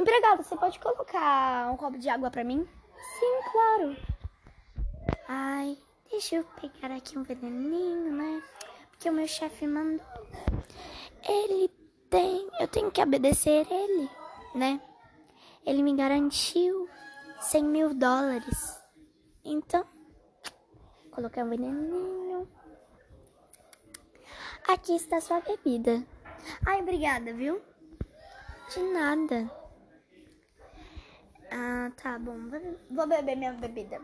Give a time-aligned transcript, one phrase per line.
[0.00, 2.66] Empregada, você pode colocar um copo de água pra mim?
[3.18, 3.96] Sim, claro.
[5.28, 5.76] Ai,
[6.10, 8.42] deixa eu pegar aqui um veneninho, né?
[8.90, 10.06] Porque o meu chefe mandou.
[11.28, 11.68] Ele
[12.08, 12.48] tem.
[12.58, 14.10] Eu tenho que obedecer ele,
[14.54, 14.80] né?
[15.66, 16.88] Ele me garantiu
[17.38, 18.82] 100 mil dólares.
[19.44, 19.84] Então,
[21.10, 22.48] colocar um veneninho.
[24.66, 26.02] Aqui está sua bebida.
[26.64, 27.60] Ai, obrigada, viu?
[28.72, 29.59] De nada.
[31.50, 32.38] Ah, tá bom.
[32.90, 34.00] Vou beber minha bebida.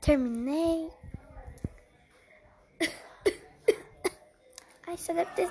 [0.00, 0.90] Terminei.
[4.86, 5.48] Ai, só deve ter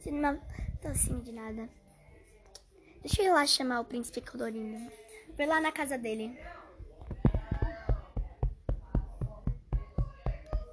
[0.00, 0.34] sido uma
[0.80, 1.68] tocinha de nada.
[3.02, 4.90] Deixa eu ir lá chamar o príncipe colorido.
[5.36, 6.38] Vou lá na casa dele.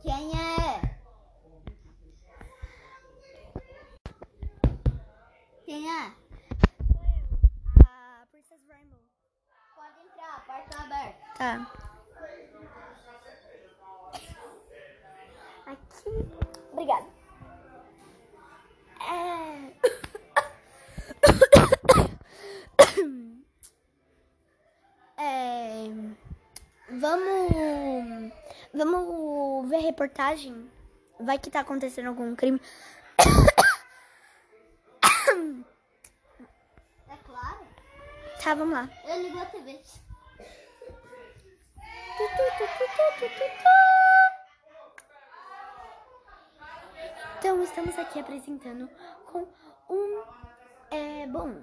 [0.02, 0.95] Quem é?
[5.76, 6.04] Quem é?
[7.85, 8.98] A Princess Rainbow.
[9.76, 11.20] Pode entrar, a porta tá aberta.
[11.37, 11.70] Tá.
[15.65, 16.12] Aqui.
[16.71, 17.07] Obrigada.
[19.01, 19.73] É...
[25.21, 25.89] é...
[26.89, 28.32] Vamos.
[28.73, 30.71] Vamos ver a reportagem.
[31.20, 32.62] Vai que tá acontecendo algum crime.
[37.07, 37.65] É claro.
[38.46, 38.88] Tá, vamos lá.
[39.05, 39.82] Eu ligo a TV.
[47.40, 48.88] Então, estamos aqui apresentando
[49.32, 49.48] com
[49.90, 50.23] um.
[50.91, 51.60] É, bom,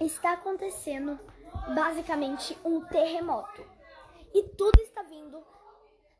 [0.00, 1.20] está acontecendo
[1.74, 3.62] basicamente um terremoto.
[4.32, 5.44] E tudo está vindo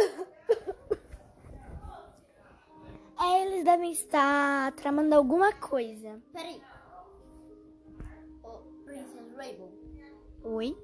[3.22, 6.22] é, eles devem estar tramando alguma coisa.
[6.32, 6.64] Peraí.
[8.86, 9.72] Princess Rainbow.
[10.44, 10.76] Oi?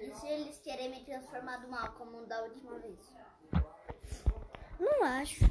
[0.00, 3.12] E se eles querem me transformar do mal como da última vez?
[4.78, 5.44] Não acho.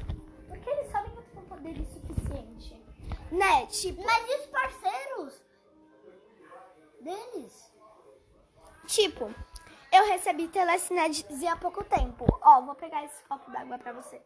[0.48, 2.85] Porque eles sabem que eu tenho poder suficiente.
[3.30, 3.66] Né?
[3.66, 5.42] Tipo, Mas e os parceiros?
[7.00, 7.72] Deles?
[8.86, 9.32] tipo,
[9.92, 12.24] eu recebi telecinese há pouco tempo.
[12.42, 14.22] Ó, vou pegar esse copo d'água pra você.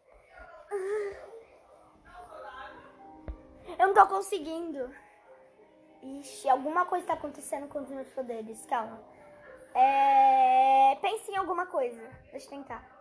[3.77, 4.93] Eu não tô conseguindo.
[6.01, 8.65] Ixi, alguma coisa tá acontecendo com os meus poderes.
[8.65, 8.99] Calma.
[9.73, 10.95] É...
[11.01, 12.01] Pense em alguma coisa.
[12.31, 13.00] Deixa eu tentar.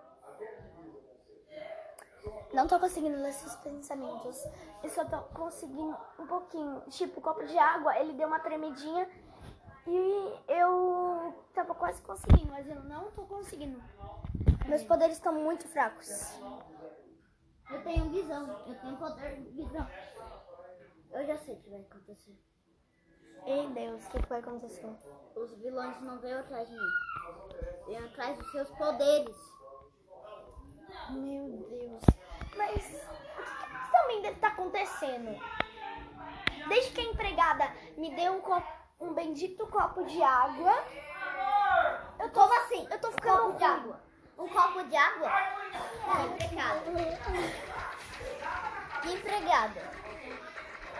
[2.52, 4.44] Não tô conseguindo ler esses pensamentos.
[4.82, 6.82] Eu só tô conseguindo um pouquinho.
[6.90, 9.08] Tipo, o copo de água, ele deu uma tremidinha.
[9.86, 13.80] E eu tava quase conseguindo, mas eu não tô conseguindo.
[14.66, 16.38] Meus poderes estão muito fracos.
[17.70, 18.48] Eu tenho visão.
[18.66, 19.86] Eu tenho poder de visão.
[21.12, 22.36] Eu já sei o que vai acontecer.
[23.46, 24.86] Ei, Deus, o que, que vai acontecer?
[25.34, 26.90] Os vilões não vêm atrás de mim.
[27.86, 29.36] Vêm atrás dos seus poderes.
[31.10, 32.02] Meu Deus.
[32.56, 34.56] Mas o que, que também deve estar
[35.00, 35.40] acontecendo?
[36.68, 38.70] Desde que a empregada me deu um, copo,
[39.00, 40.84] um bendito copo de água,
[42.18, 42.86] eu tô Como assim?
[42.90, 44.00] Eu tô Um ficando copo de água.
[44.38, 45.32] Um copo de água?
[46.26, 46.90] Empregada.
[49.04, 50.00] Empregada.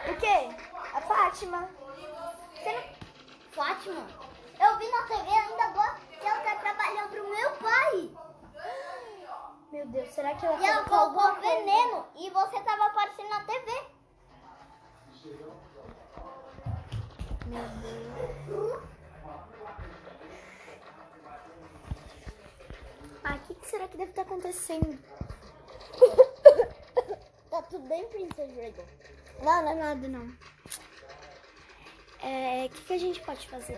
[0.09, 0.49] O quê?
[0.95, 1.69] A Fátima.
[2.55, 3.01] Você não...
[3.53, 4.07] Fátima,
[4.61, 8.11] eu vi na TV ainda agora que ela tá trabalhando pro meu pai.
[9.73, 11.57] Meu Deus, será que ela E ela colocou alguma coisa?
[11.57, 13.83] veneno e você tava aparecendo na TV.
[17.47, 18.83] Meu Deus.
[23.23, 24.99] Ah, o que, que será que deve estar acontecendo?
[27.51, 28.85] Tá tudo bem, Princess Dragon?
[29.43, 30.33] Não, não é nada, não.
[32.23, 33.77] É, o que, que a gente pode fazer?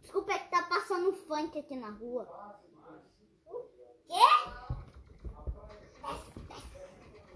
[0.00, 2.28] Desculpa, é que tá passando funk aqui na rua.
[4.06, 4.14] Quê?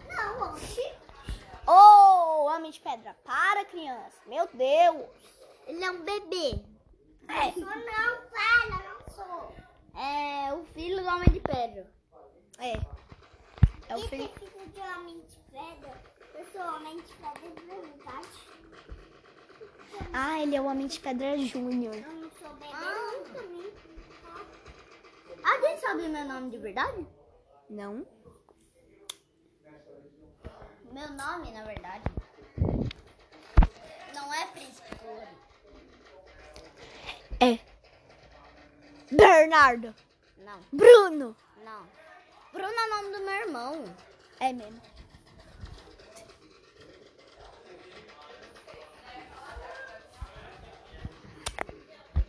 [0.09, 0.93] Não, oxi.
[1.67, 4.17] Ô, homem de pedra, para, criança.
[4.27, 5.07] Meu Deus.
[5.67, 6.63] Ele é um bebê.
[7.29, 7.53] É.
[7.53, 9.55] Sou não, para, não sou.
[9.97, 11.91] É o filho do homem de pedra.
[12.59, 12.73] É.
[13.89, 14.29] É o Quem filho.
[14.29, 16.03] tem filho de homem de pedra?
[16.35, 18.29] Eu sou homem de pedra de verdade.
[20.13, 21.95] Ah, ele é o homem de pedra júnior.
[21.95, 23.73] Eu não sou bebê nem.
[25.45, 27.07] Alguém sabe meu nome de verdade?
[27.71, 28.07] Não?
[30.95, 32.05] Meu nome, na verdade,
[34.15, 35.41] não é Príncipe Colorido.
[37.41, 37.59] É.
[39.11, 39.93] Bernardo.
[40.39, 41.37] Não, Bruno.
[41.65, 41.85] não.
[42.53, 43.85] Bruno é o nome do meu irmão.
[44.39, 44.81] É mesmo.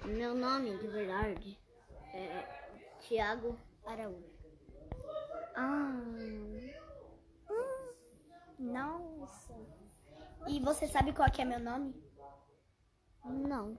[0.05, 1.59] Meu nome, de verdade,
[2.15, 2.47] é
[2.99, 4.25] Tiago Araújo.
[5.55, 6.34] Ah.
[8.75, 9.53] Nossa.
[10.49, 11.95] E você sabe qual que é meu nome?
[13.23, 13.77] Não.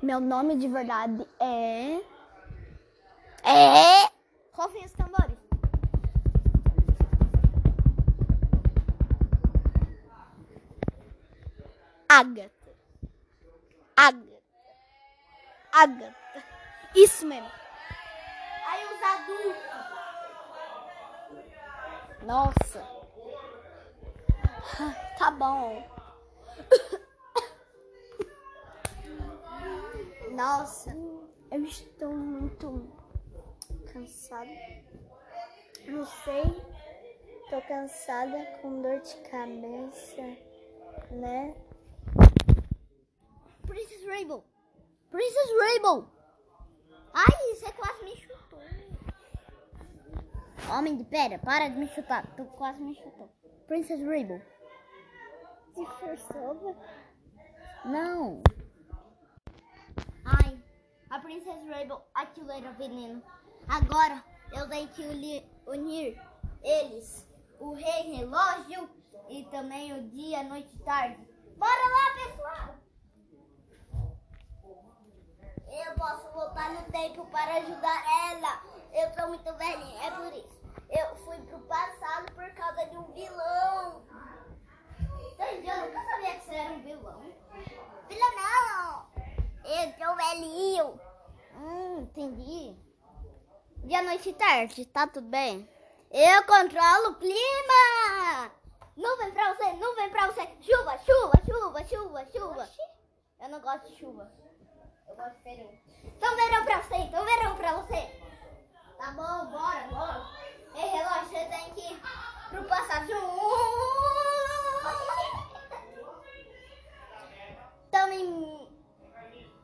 [0.00, 1.96] Meu nome de verdade é.
[3.42, 4.08] É.
[4.52, 5.36] Rufem os tambores.
[12.08, 12.52] Agatha.
[13.96, 14.42] Agatha.
[15.72, 16.44] Agatha.
[16.94, 17.50] Isso mesmo.
[18.68, 19.95] Aí os adultos.
[22.26, 22.84] Nossa.
[24.80, 25.82] Ai, Tá bom.
[30.32, 30.90] Nossa,
[31.52, 32.92] eu estou muito
[33.92, 34.50] cansada.
[35.86, 36.42] Não sei.
[37.48, 40.22] Tô cansada com dor de cabeça,
[41.12, 41.54] né?
[43.66, 44.44] Princess Rainbow.
[45.10, 46.10] Princess Rainbow.
[47.14, 48.25] Ai, você quase me.
[50.70, 52.26] Homem de pedra, para de me chutar.
[52.36, 53.28] Tu quase me chutou.
[53.66, 54.40] Princess Rainbow.
[55.74, 56.76] Se forçou.
[57.84, 58.42] Não.
[60.24, 60.60] Ai,
[61.10, 63.22] a Princess Rainbow, aquilo era veneno.
[63.68, 64.22] Agora
[64.56, 66.20] eu tenho que uni- unir
[66.62, 67.26] eles.
[67.58, 68.88] O Rei Relógio
[69.28, 71.28] e também o Dia, Noite e Tarde.
[71.56, 72.74] Bora lá, pessoal!
[75.86, 78.62] Eu posso voltar no tempo para ajudar ela.
[78.92, 80.55] Eu sou muito velhinha, é por isso.
[80.90, 84.04] Eu fui pro passado por causa de um vilão.
[85.32, 87.22] Entendi, eu nunca sabia que você era um vilão.
[88.08, 89.06] Vilão não!
[89.64, 91.00] Eu sou velhinho.
[91.54, 92.76] Hum, entendi.
[93.78, 95.68] Dia, noite e tarde, tá tudo bem?
[96.10, 98.52] Eu controlo o clima!
[98.96, 100.48] Nuvem pra você, nuvem pra você.
[100.60, 102.68] Chuva, chuva, chuva, chuva, chuva.
[103.40, 104.32] Eu não gosto de chuva.
[105.08, 105.70] Eu gosto de verão.
[106.04, 108.20] Então verão pra você, então verão pra você.
[108.96, 110.45] Tá bom, bora, bora.
[110.76, 112.00] Ei, relógio, você tem que ir
[112.50, 113.10] pro passado.
[117.84, 118.68] Estamos em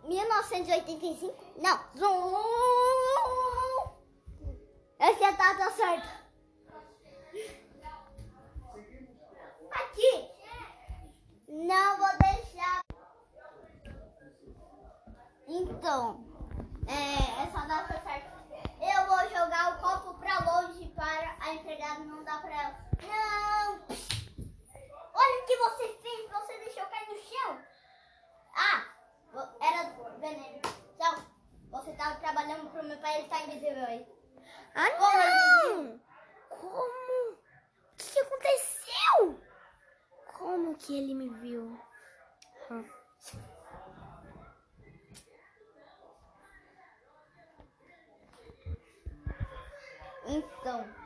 [0.04, 1.34] 1985?
[1.58, 1.78] Não.
[1.94, 2.32] Zum.
[4.98, 6.08] Essa é data certa.
[9.70, 10.30] Aqui.
[11.48, 12.80] Não vou deixar.
[15.46, 16.24] Então,
[16.86, 18.32] é, essa data certa.
[18.82, 22.74] Eu vou jogar o copo pra longe para a empregada não dar pra ela.
[23.02, 23.84] Não!
[25.14, 27.58] Olha o que você fez, você deixou cair no chão.
[28.54, 28.84] Ah,
[29.60, 30.60] era veneno.
[30.98, 31.16] Tchau.
[31.70, 34.06] Você tava trabalhando pro meu pai, ele tá invisível aí.
[34.74, 36.00] Ah, Como não!
[36.48, 37.32] Como?
[37.32, 39.40] O que, que aconteceu?
[40.38, 41.78] Como que ele me viu?
[42.70, 42.84] Hum.
[50.24, 51.01] Então,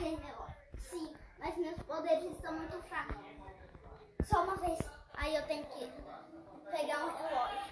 [0.00, 0.56] Rei Relógio.
[0.78, 3.16] Sim, mas meus poderes estão muito fracos.
[4.24, 4.78] Só uma vez.
[5.14, 5.92] Aí eu tenho que
[6.70, 7.70] pegar um relógio.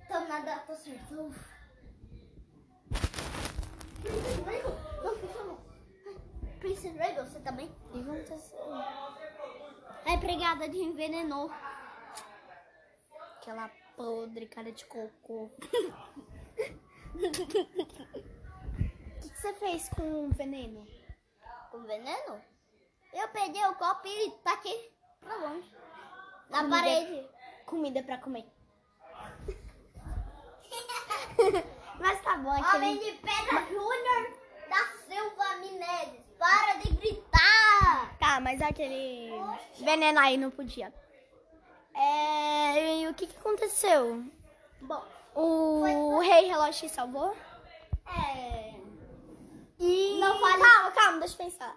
[0.00, 1.14] Estamos na data certa.
[1.14, 1.56] Uf.
[4.02, 4.76] Princess Rainbow,
[5.44, 5.58] não.
[6.60, 7.66] Princess Rainbow, você tá bem?
[7.66, 8.74] O que aconteceu?
[10.04, 11.50] A empregada te envenenou.
[13.36, 15.50] aquela podre, cara de cocô.
[19.36, 20.86] O que, que você fez com o veneno?
[21.70, 22.40] Com veneno?
[23.12, 24.90] Eu peguei o copo e taquei
[25.20, 25.70] pra longe.
[26.48, 27.28] Na Comida- parede.
[27.66, 28.46] Comida pra comer.
[31.98, 32.98] Mas tá bom, Homem aquele...
[32.98, 34.36] de Pedra Júnior
[34.68, 36.20] da Silva Mineses.
[36.38, 38.16] Para de gritar!
[38.18, 39.30] Tá, mas aquele
[39.78, 40.92] veneno aí não podia.
[41.94, 42.98] É...
[43.00, 44.22] E o que, que aconteceu?
[44.82, 45.02] Bom,
[45.34, 47.34] O rei relógio te salvou?
[48.06, 48.65] é.
[49.78, 50.18] E...
[50.18, 51.76] Não fale- Calma, calma, deixa eu pensar.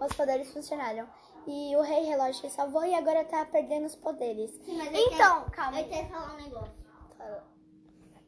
[0.00, 1.08] Os poderes funcionaram.
[1.46, 4.50] E o rei relógio salvou e agora tá perdendo os poderes.
[4.64, 5.80] Sim, mas então, quero- calma.
[5.80, 6.74] Eu quero falar um negócio.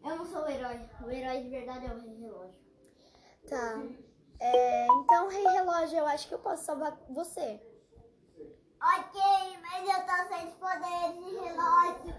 [0.03, 0.81] Eu não sou o herói.
[1.05, 2.55] O herói de verdade é o rei relógio.
[3.49, 3.83] Tá.
[4.41, 7.61] É, então, rei relógio, eu acho que eu posso salvar você.
[8.83, 9.21] Ok,
[9.61, 12.15] mas eu tô sem os poderes de relógio.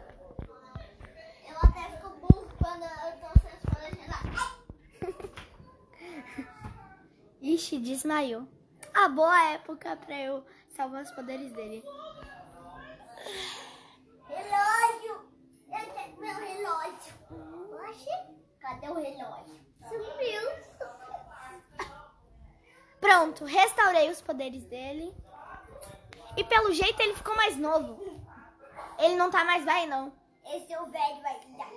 [1.49, 4.60] Eu até fico burro quando eu tô sem os poderes de relógio.
[7.41, 8.47] Ixi, desmaiou.
[8.93, 11.83] A boa época pra eu salvar os poderes dele.
[14.27, 15.31] Relógio!
[15.67, 17.13] Eu quero meu relógio.
[17.89, 18.09] Oxi,
[18.59, 19.59] cadê o relógio?
[19.87, 20.41] Sumiu.
[22.99, 25.15] Pronto, restaurei os poderes dele.
[26.37, 27.99] E pelo jeito ele ficou mais novo.
[28.99, 30.13] Ele não tá mais velho, não.
[30.45, 31.71] Esse é o velho vai dar.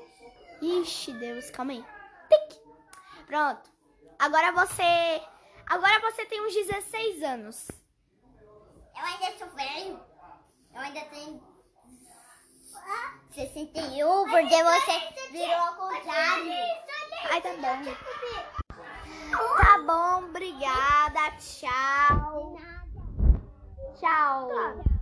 [0.60, 1.82] Ixi, Deus, calma aí.
[3.26, 3.70] Pronto.
[4.18, 5.22] Agora você.
[5.66, 7.68] Agora você tem uns 16 anos.
[8.96, 10.00] Eu ainda sou velho.
[10.74, 11.42] Eu ainda tenho
[13.34, 16.52] 61, porque você virou ao contrário.
[17.30, 17.84] Ai, tá bom.
[19.56, 21.36] Tá bom, obrigada.
[21.38, 22.56] Tchau.
[23.98, 24.93] Tchau.